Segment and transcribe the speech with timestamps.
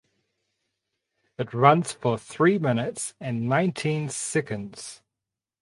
[1.37, 5.03] It runs for three minutes and nineteen seconds.